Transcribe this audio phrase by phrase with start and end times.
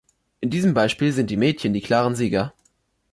[0.39, 2.55] In diesem Beispiel sind die Mädchen die klaren Sieger.